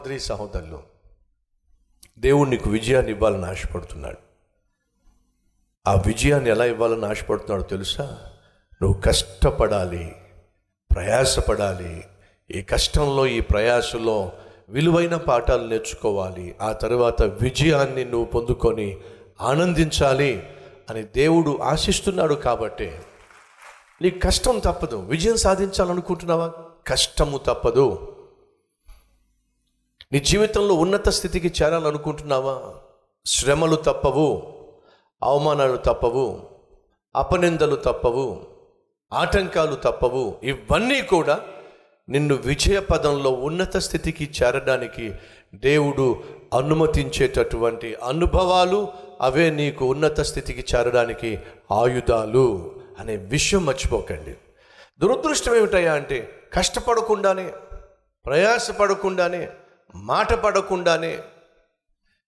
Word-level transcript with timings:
సహోదరి 0.00 0.20
సహోదరులు 0.20 0.82
దేవుడు 2.18 2.50
నీకు 2.50 2.70
విజయాన్ని 2.70 3.10
ఇవ్వాలని 3.12 3.46
ఆశపడుతున్నాడు. 3.46 4.16
ఆ 5.88 5.94
విజయాన్ని 5.94 6.50
ఎలా 6.50 6.64
ఇవ్వాలని 6.64 7.06
ఆశపడుతున్నాడో 7.06 7.62
తెలుసా? 7.62 8.18
నువ్వు 8.82 9.00
కష్టపడాలి 9.00 10.16
ప్రయాసపడాలి 10.94 12.04
ఈ 12.50 12.62
కష్టంలో 12.62 13.26
ఈ 13.26 13.40
ప్రయాసలో 13.40 14.32
విలువైన 14.68 15.16
పాఠాలు 15.16 15.66
నేర్చుకోవాలి 15.66 16.56
ఆ 16.62 16.72
తర్వాత 16.72 17.22
విజయాన్ని 17.22 18.04
నువ్వు 18.04 18.24
పొందుకొని 18.24 18.96
ఆనందించాలి 19.40 20.48
అని 20.90 21.02
దేవుడు 21.02 21.58
ఆశిస్తున్నాడు 21.62 22.34
కాబట్టి. 22.34 22.98
నీకు 24.02 24.18
కష్టం 24.18 24.58
తప్పదు 24.58 24.96
విజయం 24.96 25.36
సాధించాలనుకుంటున్నావా? 25.36 26.52
కష్టము 26.86 27.38
తప్పదు. 27.38 28.16
నీ 30.12 30.20
జీవితంలో 30.20 30.74
ఉన్నత 30.74 31.08
స్థితికి 31.08 31.64
చేరాలనుకుంటున్నావా? 31.64 32.74
శ్రమలు 33.26 33.76
తప్పవు 33.76 34.42
అవమానాలు 35.22 35.76
తప్పవు 35.76 36.40
అపనిందలు 37.16 37.76
తప్పవు 37.76 38.40
ఆటంకాలు 39.12 39.74
తప్పవు. 39.74 40.36
ఇవన్నీ 40.42 41.02
కూడా 41.02 41.40
నిన్ను 42.08 42.34
విజయ 42.34 42.80
పదంలో 42.80 43.30
ఉన్నత 43.30 43.76
స్థితికి 43.76 44.30
చేరడానికి 44.42 45.12
దేవుడు 45.54 46.24
అనుమతించేటటువంటి 46.54 47.94
అనుభవాలు 47.94 48.88
అవే 49.20 49.50
నీకు 49.50 49.84
ఉన్నత 49.86 50.20
స్థితికి 50.20 50.76
చేరడానికి 50.76 51.38
ఆయుధాలు 51.72 52.74
అనే 52.98 53.16
విషయం 53.16 53.66
మర్చిపోకండి. 53.66 54.34
దురదృష్టం 55.00 55.56
ఏమిటయ్యా 55.56 55.94
అంటే 55.94 56.28
కష్టపడకుండానే 56.54 57.52
ప్రయాసపడకుండానే 58.26 59.48
మాట 59.94 60.32
పడకుండానే 60.32 61.22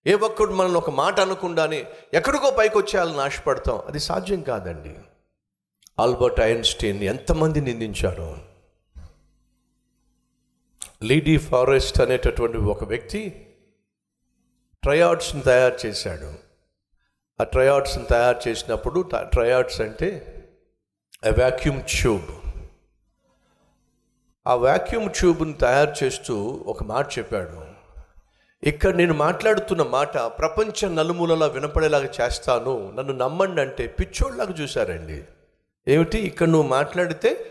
ఏ 0.07 0.13
ఒక్కడు 0.13 0.53
మనల్ని 0.53 0.77
ఒక 0.77 0.89
మాట 0.89 1.19
అనకుండానే 1.19 1.85
ఎక్కడికో 2.13 2.51
పైకి 2.51 2.77
వచ్చేయాలని 2.77 3.21
ఆశపడతాం. 3.21 3.81
అది 3.87 3.99
సాధ్యం 3.99 4.41
కాదండి. 4.41 4.95
ఆల్బర్ట్ 5.99 6.39
ఐన్స్టీన్ 6.39 7.03
ఎంతమంది 7.03 7.61
నిందించారు. 7.61 8.37
లీడీ 11.03 11.37
ఫారెస్ట్ 11.37 12.01
అనేటటువంటి 12.01 12.57
ఒక 12.57 12.83
వ్యక్తి 12.83 13.49
ట్రయాడ్స్ని 14.83 15.41
తయారు 15.41 15.87
చేశాడు. 15.87 16.33
ఆ 17.41 17.43
ట్రయాడ్స్ని 17.43 18.05
తయారు 18.05 18.49
చేసినప్పుడు 18.49 19.09
ట్రయాడ్స్ 19.17 19.81
అంటే 19.81 20.29
వ్యాక్యూమ్ 21.29 21.81
ట్యూబ్ 21.81 22.52
ఆ 24.47 24.55
వ్యాక్యూమ్ 24.55 25.09
ట్యూబ్ని 25.09 25.53
తయారు 25.53 26.05
చేస్తూ 26.05 26.63
ఒక 26.67 26.83
మాట 26.83 27.07
చెప్పాడు. 27.19 27.61
ఇక్కడ 28.63 28.95
నేను 28.95 29.13
మాట్లాడుతున్న 29.13 29.83
మాట 29.83 30.17
ప్రపంచ 30.17 30.89
నలుమూలలా 30.89 31.45
వినపడేలాగా 31.45 32.09
చేస్తాను. 32.21 32.93
నన్ను 32.95 33.13
నమ్మండి 33.13 33.61
అంటే 33.61 33.87
పిచ్చోళ్ళలాగా 33.87 34.51
చూశారండి. 34.51 35.23
ఏమిటి? 35.87 36.17
ఇక్కడ 36.17 36.47
నువ్వు 36.47 36.67
మాట్లాడితే 36.67 37.45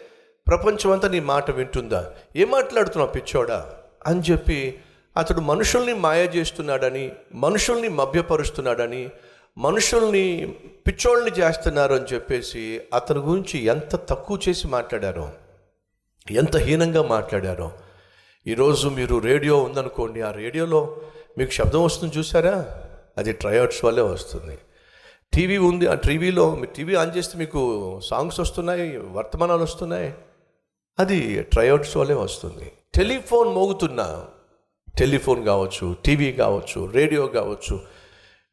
ప్రపంచం 0.47 0.91
అంతా 0.91 1.09
నీ 1.09 1.21
మాట 1.21 1.51
వింటుందా? 1.51 2.13
ఏం 2.37 2.51
మాట్లాడుతున్నావు 2.51 3.11
పిచ్చోడా? 3.11 3.75
అని 4.07 4.21
చెప్పి 4.31 4.81
అతడు 5.17 5.41
మనుషుల్ని 5.41 5.93
మాయ 5.93 6.25
చేస్తున్నాడని 6.25 7.13
మనుషుల్ని 7.35 7.89
మభ్యపరుస్తున్నాడని 7.89 9.11
మనుషుల్ని 9.59 10.55
పిచ్చోళ్ళని 10.87 11.31
చేస్తున్నారు 11.31 11.95
అని 11.95 12.15
చెప్పేసి 12.15 12.81
అతని 12.95 13.19
గురించి 13.19 13.61
ఎంత 13.61 13.97
తక్కువ 13.97 14.39
చేసి 14.49 14.69
మాట్లాడారో. 14.69 15.33
ఎంత 16.31 16.57
హీనంగా 16.57 17.03
మాట్లాడారో. 17.03 17.73
ఈరోజు 18.47 18.89
మీరు 18.89 19.17
రేడియో 19.17 19.59
ఉందనుకోండి 19.59 20.21
ఆ 20.21 20.31
రేడియోలో 20.31 20.97
మీకు 21.39 21.51
శబ్దం 21.51 21.85
వస్తుంది 21.85 22.19
చూసారా 22.19 22.75
అది 23.19 23.33
ట్రయౌట్స్ 23.33 23.85
వల్లే 23.85 24.03
వస్తుంది. 24.03 24.59
టీవీ 25.35 25.57
ఉంది 25.57 25.87
ఆ 25.87 25.95
టీవీలో 25.95 26.55
మీరు 26.55 26.71
టీవీ 26.77 26.95
ఆన్ 26.95 27.17
చేస్తే 27.17 27.39
మీకు 27.39 28.01
సాంగ్స్ 28.05 28.41
వస్తున్నాయి 28.41 28.97
వర్తమానాలు 28.97 29.63
వస్తున్నాయి. 29.63 30.15
అది 30.99 31.43
ట్రయౌట్స్ 31.43 31.97
వల్లే 31.97 32.15
వస్తుంది. 32.15 32.73
టెలిఫోన్ 32.95 33.49
మోగుతున్నా 33.49 34.25
టెలిఫోన్ 34.99 35.45
కావచ్చు 35.45 35.97
టీవీ 36.05 36.33
కావచ్చు 36.33 36.91
రేడియో 36.93 37.27
కావచ్చు 37.27 37.81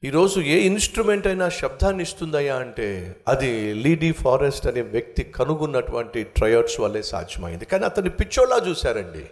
ఈరోజు 0.03 0.39
ఏ 0.39 0.57
ఇన్స్ట్రుమెంట్ 0.57 1.25
అయినా 1.27 1.49
శబ్దాన్ని 1.49 2.03
ఇస్తుందయ్యా 2.03 2.55
అంటే 2.55 3.15
అది 3.27 3.73
లీడీ 3.73 4.11
ఫారెస్ట్ 4.11 4.67
అనే 4.67 4.81
వ్యక్తి 4.81 5.23
కనుగొన్నటువంటి 5.23 6.23
ట్రయర్స్ 6.23 6.79
వల్లే 6.79 7.01
సాధ్యమైంది. 7.03 7.65
కానీ 7.65 7.85
అతన్ని 7.85 8.11
పిచ్చోళ్ళ 8.11 8.61
చూశారండి. 8.67 9.23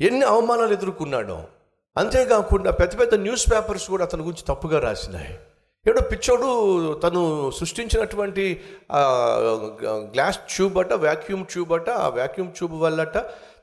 ఎన్ని 0.00 0.22
అవమానాలు 0.22 0.72
ఎదుర్కొన్నాడో. 0.72 1.44
అంతేకాకుండా 1.96 2.70
పెద్ద 2.70 3.00
పెద్ద 3.00 3.14
న్యూస్ 3.14 3.44
పేపర్స్ 3.52 3.88
కూడా 3.88 4.04
అతని 4.04 4.22
గురించి 4.22 4.44
తప్పుగా 4.48 4.80
రాసినాయి. 4.80 5.38
ఏడో 5.88 6.00
పిచ్చోడు 6.12 6.48
తను 7.04 7.52
సృష్టించినటువంటి 7.58 8.60
గ్లాస్ 10.14 10.38
ట్యూబ్ 10.54 10.78
అట 10.78 10.92
వ్యాక్యూమ్ 10.92 11.44
ట్యూబ్ 11.46 11.72
అట 11.72 11.90
ఆ 11.90 12.08
వ్యాక్యూమ్ 12.08 12.50
ట్యూబ్ 12.52 12.74
వల్లట 12.82 13.18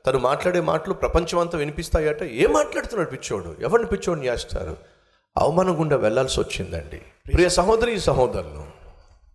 తను 0.06 0.18
మాట్లాడే 0.18 0.60
మాటలు 0.60 0.94
ప్రపంచం 0.94 1.38
అంతా 1.38 1.58
వినిపిస్తాయట. 1.58 2.22
ఏం 2.22 2.52
మాట్లాడుతున్నాడు 2.52 3.10
పిచ్చోడు? 3.10 3.56
ఎవరిని 3.60 3.88
పిచ్చోడిని 3.88 4.26
చేస్తారు? 4.26 4.91
అవమానం 5.36 5.80
గుండా 5.80 5.96
వెళ్ళాల్సి 5.96 6.40
వచ్చిందండి 6.40 7.00
ప్రియ 7.32 7.48
సహోదరి 7.48 8.00
సహోదరులు 8.00 8.64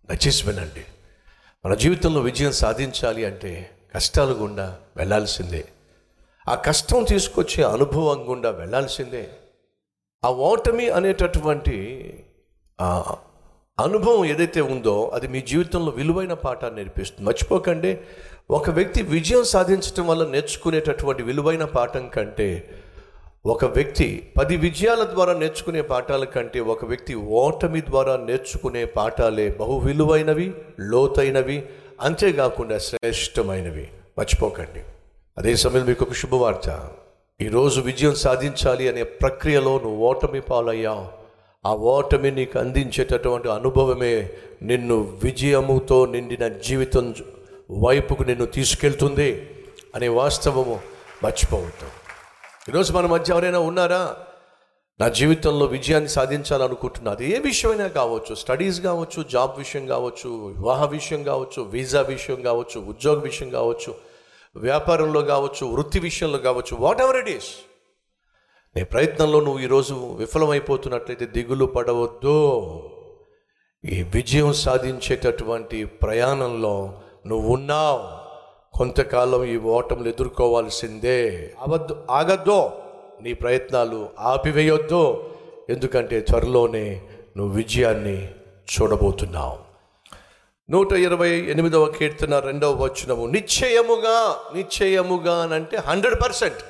దయచేసి 0.08 0.50
వినండి 0.50 0.84
మన 1.64 1.74
జీవితంలో 1.74 2.20
విజయం 2.20 2.52
సాధించాలి 2.52 3.24
అంటే 3.24 3.70
కష్టాలు 3.94 4.34
గుండా 4.34 4.76
వెళ్ళాల్సిందే. 4.96 5.64
ఆ 6.48 6.54
కష్టం 6.54 7.04
తీసుకొచ్చే 7.04 7.62
అనుభవం 7.64 8.30
గుండా 8.30 8.50
వెళ్ళాల్సిందే. 8.50 9.28
ఆ 10.24 10.30
ఓటమి 10.30 10.88
అనేటటువంటి 10.90 11.76
అనుభవం 13.78 14.24
ఏదైతే 14.24 14.60
ఉందో 14.60 15.08
అది 15.14 15.28
మీ 15.28 15.40
జీవితంలో 15.40 15.90
విలువైన 15.92 16.32
పాఠాన్ని 16.32 16.80
నేర్పిస్తుంది. 16.80 17.26
మర్చిపోకండి 17.28 17.98
ఒక 18.50 18.70
వ్యక్తి 18.70 19.02
విజయం 19.02 19.44
సాధించడం 19.44 20.06
వల్ల 20.06 20.26
నేర్చుకునేటటువంటి 20.26 21.22
విలువైన 21.22 21.64
పాఠం 21.64 22.08
కంటే 22.08 22.48
ఒక 23.46 23.64
వ్యక్తి 23.64 24.32
పది 24.38 24.56
విజయాల 24.56 25.04
ద్వారా 25.04 25.32
నేర్చుకునే 25.32 25.82
పాఠాల 25.82 26.24
కంటే 26.24 26.60
ఒక 26.60 26.84
వ్యక్తి 26.84 27.14
ఓటమి 27.14 27.80
ద్వారా 27.80 28.16
నేర్చుకునే 28.16 28.84
పాఠాలే 28.84 29.56
బహు 29.60 29.78
విలువైనవి 29.78 30.54
లోతైనవి 30.80 31.62
అంతేకాకుండా 32.00 32.78
శ్రేష్టమైనవి. 32.78 33.88
మర్చిపోకండి. 34.18 34.80
అదే 35.38 35.56
సమయంలో 35.56 35.84
మీకు 35.84 36.04
ఒక 36.04 36.12
శుభవార్త. 36.12 36.90
ఈరోజు 37.40 37.80
విజయం 37.80 38.14
సాధించాలి 38.14 38.88
అనే 38.88 39.02
ప్రక్రియలో 39.02 39.78
నువ్వు 39.78 40.06
ఓటమి 40.06 40.40
పాలయ్యావు. 40.40 41.06
ఆ 41.66 41.74
ఓటమి 41.74 42.30
నీకు 42.30 42.58
అందించేటటువంటి 42.58 43.48
అనుభవమే 43.48 44.30
నిన్ను 44.62 45.18
విజయముతో 45.24 46.06
నిండిన 46.06 46.48
జీవితం 46.48 47.14
వైపుకు 47.70 48.22
నిన్ను 48.22 48.46
తీసుకెళ్తుంది 48.46 49.50
అనే 49.94 50.08
వాస్తవము 50.08 50.80
మర్చిపోవద్దు. 51.24 52.07
ఈరోజు 52.68 52.92
మన 52.92 53.06
మధ్య 53.06 53.32
ఎవరైనా 53.32 53.58
ఉన్నారా? 53.58 54.16
నా 55.00 55.08
జీవితంలో 55.08 55.66
విజయాన్ని 55.66 56.08
సాధించాలనుకుంటున్నా. 56.08 57.10
అది 57.10 57.30
ఏ 57.30 57.38
విషయమైనా 57.38 57.86
కావచ్చు. 57.86 58.34
స్టడీస్ 58.34 58.80
కావచ్చు 58.80 59.22
జాబ్ 59.22 59.58
విషయం 59.58 59.86
కావచ్చు 59.86 60.46
వివాహ 60.46 60.84
విషయం 60.84 61.22
కావచ్చు 61.22 61.62
వీసా 61.62 62.00
విషయం 62.00 62.42
కావచ్చు 62.42 62.80
ఉద్యోగ 62.80 63.20
విషయం 63.20 63.50
కావచ్చు 63.50 63.94
వ్యాపారంలో 64.56 65.22
కావచ్చు 65.22 65.66
వృత్తి 65.66 65.98
విషయంలో 65.98 66.38
కావచ్చు 66.38 66.76
వాట్ 66.76 67.00
ఎవర్ 67.00 67.16
ఇట్ 67.16 67.28
ఈస్ 67.28 67.48
నీ 68.76 68.84
ప్రయత్నంలో 68.84 69.40
నువ్వు 69.40 69.60
ఈరోజు 69.60 69.94
విఫలమైపోతున్నట్లయితే 69.94 71.26
దిగులు 71.26 71.64
పడవద్దు. 71.64 72.62
ఈ 73.84 74.02
విజయం 74.02 74.52
సాధించేటటువంటి 74.52 75.84
ప్రయాణంలో 75.84 77.02
నువ్వు 77.26 77.54
ఉన్నావు 77.54 78.17
కొంతకాలం 78.78 79.44
ఈ 79.44 79.56
ఓటములు 79.56 80.08
ఎదుర్కోవాల్సిందే. 80.08 81.54
అవద్దు 81.58 82.06
ఆగద్దు. 82.10 82.70
నీ 83.22 83.32
ప్రయత్నాలు 83.32 84.08
ఆపివేయొద్దు. 84.18 85.30
ఎందుకంటే 85.68 86.20
త్వరలోనే 86.20 87.02
నువ్వు 87.36 87.56
విజయాన్ని 87.56 88.28
చూడబోతున్నావు. 88.28 89.58
నూట 90.70 90.92
ఇరవై 90.92 91.30
ఎనిమిదవ 91.30 91.86
కీర్తన 91.86 92.38
రెండవ 92.38 92.72
వచనము. 92.72 93.26
నిశ్చయముగా 93.26 94.36
నిశ్చయముగా 94.54 95.42
అని 95.42 95.54
అంటే 95.54 95.76
హండ్రెడ్ 95.76 96.24
పర్సెంట్. 96.24 96.64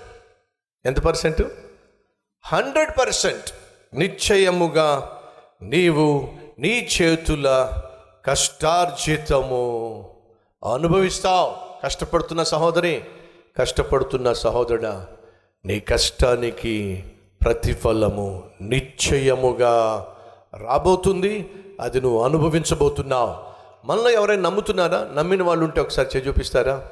ఎంత 0.87 1.01
పర్సెంట్? 1.01 1.43
Hundred 2.45 3.01
percent. 3.01 3.55
నిశ్చయముగా 3.95 5.21
నీవు 5.63 6.29
నీ 6.59 6.89
చేతుల 7.03 7.73
కష్టార్జితము 8.27 10.05
అనుభవిస్తావు. 10.75 11.68
కష్టపడుతున్న 11.83 12.43
సహోదరి 12.43 13.05
కష్టపడుతున్న 13.59 14.33
సహోదరుడా 14.33 15.07
నీ 15.67 15.81
కష్టానికి 15.81 17.05
ప్రతిఫలము 17.45 18.45
నిశ్చయముగా 18.61 20.07
రాబోతుంది. 20.57 21.51
అది 21.81 22.01
నువ్వు 22.01 22.23
అనుభవించబోతున్నావు. 22.23 23.35
మనలో 23.85 24.11
ఎవరైనా 24.11 24.43
నమ్ముతున్నారా? 24.43 25.09
నమ్మిన 25.17 25.43
వాళ్ళు 25.43 25.65
ఉంటే 25.65 25.81
ఒకసారి 25.81 26.09
చేయి 26.17 26.29
చూపిస్తారా? 26.29 26.89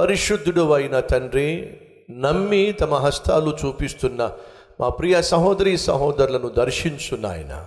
పరిశుద్ధుడు 0.00 0.72
అయిన 0.72 1.00
తండ్రి 1.00 1.76
నమ్మి 2.10 2.72
తమ 2.72 2.94
హస్తాలు 2.94 3.56
చూపిస్తున్న 3.66 4.32
మా 4.80 4.88
ప్రియ 4.88 5.22
సహోదరి 5.22 5.78
సహోదరులను 5.78 6.48
దర్శించు 6.48 7.16
నాయన. 7.16 7.64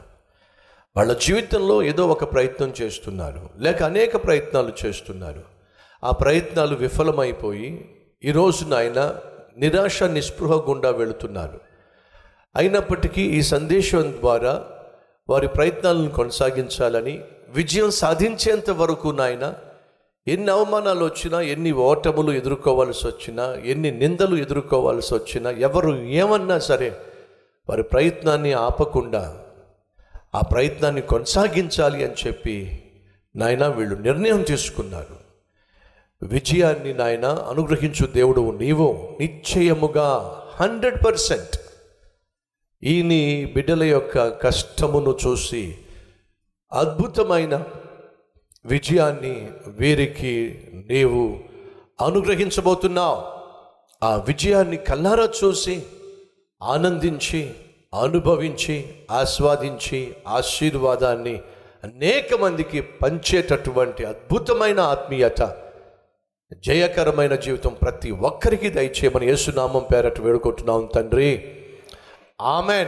వాళ్ళ 0.98 1.14
జీవితంలో 1.14 1.84
ఏదో 1.84 2.08
ఒక 2.08 2.34
ప్రయత్నం 2.34 2.74
చేస్తున్నారు. 2.82 3.50
లేక 3.58 3.84
అనేక 3.84 4.24
ప్రయత్నాలు 4.24 4.74
చేస్తున్నారు. 4.86 5.42
ఆ 6.04 6.12
ప్రయత్నాలు 6.12 6.76
విఫలమైపోయి 6.76 7.96
ఈరోజు 8.24 8.66
నాయన 8.66 9.16
నిరాశ 9.58 10.04
నిస్పృహ 10.04 10.70
గుండా 10.70 10.90
వెళుతున్నారు. 10.90 11.60
అయినప్పటికీ 12.56 13.22
ఈ 13.22 13.42
సందేశం 13.42 14.18
ద్వారా 14.22 14.64
వారి 15.30 15.48
ప్రయత్నాలను 15.48 16.10
కొనసాగించాలని 16.10 17.22
విజయం 17.50 17.92
సాధించేంత 17.92 18.70
వరకు 18.70 19.08
నాయన 19.08 19.54
ఎన్ని 20.28 20.52
అవమానాలు 20.52 21.06
వచ్చినా 21.06 21.42
ఎన్ని 21.42 21.72
ఓటములు 21.72 22.32
ఎదుర్కోవాల్సి 22.32 23.08
వచ్చినా 23.08 23.54
ఎన్ని 23.54 23.92
నిందలు 23.92 24.36
ఎదుర్కోవాల్సి 24.36 25.14
వచ్చినా 25.14 25.50
ఎవరు 25.50 25.96
ఏమన్నా 25.96 26.60
సరే 26.60 27.00
వారి 27.70 27.84
ప్రయత్నాన్ని 27.84 28.54
ఆపకుండా 28.54 29.44
ఆ 30.36 30.42
ప్రయత్నాన్ని 30.42 31.02
కొనసాగించాలి 31.02 32.06
అని 32.06 32.28
చెప్పి 32.28 32.84
నాయన 33.36 33.68
వీళ్ళు 33.68 33.96
నిర్ణయం 33.96 34.42
తీసుకున్నారు. 34.42 35.20
విజయాన్ని 36.22 36.94
నాయన 36.94 37.26
అనుగ్రహించు 37.26 38.08
దేవుడు 38.08 38.58
నీవు 38.58 39.18
నిశ్చయముగా 39.20 40.42
హండ్రెడ్ 40.60 41.06
పర్సెంట్ 41.06 41.60
ఈ 42.84 43.02
నీ 43.02 43.46
బిడ్డల 43.46 43.84
యొక్క 43.84 44.28
కష్టమును 44.28 45.18
చూసి 45.28 45.78
అద్భుతమైన 46.74 47.64
విజయాన్ని 48.66 49.50
వీరికి 49.68 50.62
నీవు 50.90 51.40
అనుగ్రహించబోతున్నావు. 52.02 53.22
ఆ 54.06 54.16
విజయాన్ని 54.16 54.78
కల్లారా 54.78 55.30
చూసి 55.44 55.84
ఆనందించి 56.64 57.52
అనుభవించి 58.02 58.86
ఆస్వాదించి 59.12 60.14
ఆశీర్వాదాన్ని 60.28 61.42
అనేక 61.84 62.34
మందికి 62.34 62.82
పంచేటటువంటి 62.82 64.06
అద్భుతమైన 64.06 64.80
ఆత్మీయత 64.80 65.56
జయకరమైన 66.58 67.36
జీవితం 67.36 67.76
ప్రతి 67.82 68.12
ఒక్కరికి 68.12 68.70
దయచేయమని 68.70 69.28
యేసునామం 69.28 69.86
పేరట 69.94 70.20
వేడుకుంటున్నాం 70.20 70.90
తండ్రి. 70.96 71.56
ఆమెన్. 72.42 72.88